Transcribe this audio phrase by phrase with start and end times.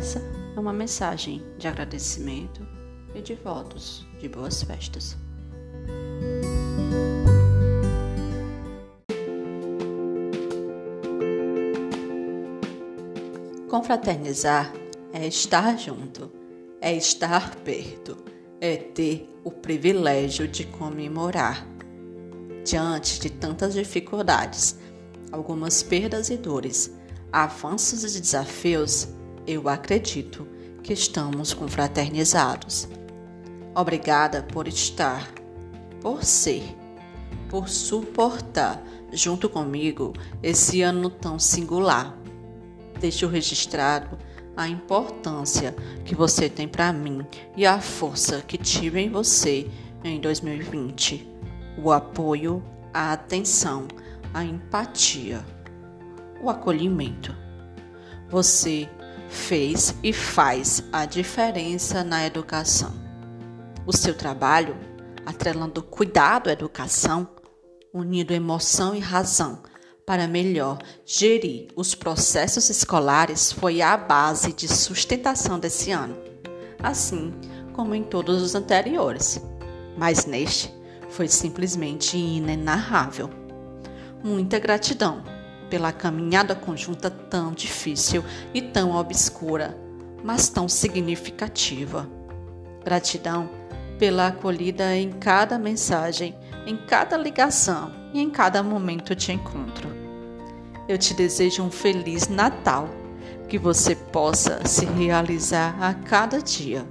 [0.00, 0.18] Essa
[0.56, 2.66] é uma mensagem de agradecimento
[3.14, 5.14] e de votos de boas festas.
[13.68, 14.72] Confraternizar
[15.12, 16.32] é estar junto,
[16.80, 18.16] é estar perto,
[18.58, 21.66] é ter o privilégio de comemorar.
[22.64, 24.78] Diante de tantas dificuldades,
[25.30, 26.90] algumas perdas e dores,
[27.30, 30.46] avanços e desafios, eu acredito
[30.82, 32.88] que estamos confraternizados.
[33.74, 35.30] Obrigada por estar,
[36.00, 36.62] por ser,
[37.48, 38.82] por suportar
[39.12, 42.16] junto comigo esse ano tão singular.
[42.98, 44.18] Deixo registrado
[44.56, 47.24] a importância que você tem para mim
[47.56, 49.70] e a força que tive em você
[50.04, 51.28] em 2020.
[51.82, 53.86] O apoio, a atenção,
[54.34, 55.44] a empatia,
[56.42, 57.34] o acolhimento.
[58.28, 58.88] Você
[59.30, 62.92] fez e faz a diferença na educação.
[63.86, 64.76] O seu trabalho,
[65.24, 67.28] atrelando cuidado à educação,
[67.94, 69.62] unindo emoção e razão
[70.04, 76.16] para melhor gerir os processos escolares, foi a base de sustentação desse ano,
[76.82, 77.32] assim
[77.72, 79.40] como em todos os anteriores.
[79.96, 80.74] Mas neste
[81.08, 83.30] foi simplesmente inenarrável.
[84.22, 85.22] Muita gratidão
[85.70, 89.78] pela caminhada conjunta tão difícil e tão obscura,
[90.22, 92.08] mas tão significativa.
[92.84, 93.48] Gratidão
[93.98, 96.34] pela acolhida em cada mensagem,
[96.66, 99.88] em cada ligação e em cada momento de encontro.
[100.88, 102.88] Eu te desejo um feliz Natal,
[103.48, 106.86] que você possa se realizar a cada dia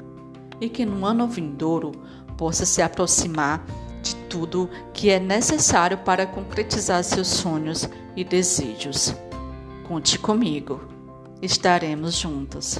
[0.61, 1.91] e que no ano vindouro
[2.37, 3.65] possa se aproximar
[4.29, 9.13] tudo que é necessário para concretizar seus sonhos e desejos.
[9.87, 10.81] Conte comigo,
[11.41, 12.79] estaremos juntos.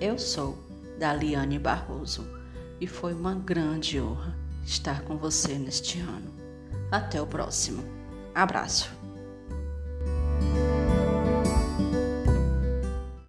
[0.00, 0.58] Eu sou
[0.98, 2.26] Daliane Barroso
[2.80, 6.32] e foi uma grande honra estar com você neste ano.
[6.90, 7.84] Até o próximo.
[8.34, 8.99] Abraço.